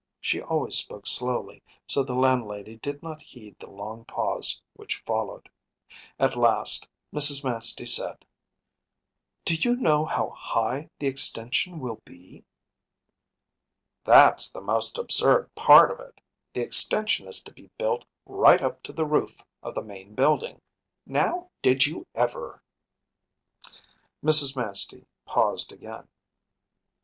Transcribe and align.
She 0.19 0.41
always 0.41 0.75
spoke 0.75 1.05
slowly, 1.05 1.61
so 1.85 2.01
the 2.01 2.15
landlady 2.15 2.77
did 2.77 3.03
not 3.03 3.21
heed 3.21 3.55
the 3.59 3.69
long 3.69 4.03
pause 4.05 4.59
which 4.73 4.97
followed. 5.05 5.47
At 6.17 6.35
last 6.35 6.87
Mrs. 7.13 7.43
Manstey 7.43 7.85
said: 7.85 8.25
“Do 9.45 9.53
you 9.53 9.75
know 9.75 10.03
how 10.03 10.31
high 10.31 10.89
the 10.97 11.05
extension 11.05 11.79
will 11.79 12.01
be?‚ÄĚ 12.03 12.43
“That’s 14.05 14.49
the 14.49 14.59
most 14.61 14.97
absurd 14.97 15.53
part 15.53 15.91
of 15.91 15.99
it. 15.99 16.19
The 16.51 16.61
extension 16.61 17.27
is 17.27 17.39
to 17.41 17.53
be 17.53 17.69
built 17.77 18.03
right 18.25 18.63
up 18.63 18.81
to 18.81 18.91
the 18.93 19.05
roof 19.05 19.43
of 19.61 19.75
the 19.75 19.83
main 19.83 20.15
building; 20.15 20.59
now, 21.05 21.51
did 21.61 21.85
you 21.85 22.07
ever?‚ÄĚ 22.15 23.73
Mrs. 24.27 24.55
Manstey 24.55 25.05
paused 25.27 25.71
again. 25.71 26.07